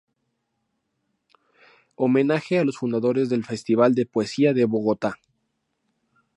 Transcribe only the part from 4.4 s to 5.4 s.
de Bogotá.